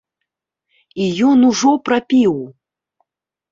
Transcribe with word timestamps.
І 1.03 1.09
ён 1.29 1.45
ужо 1.51 1.71
прапіў! 1.91 2.35